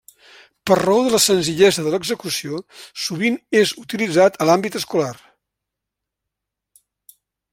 [0.69, 2.61] Per raó de la senzillesa de l'execució,
[3.03, 5.13] sovint és utilitzat a l'àmbit escolar.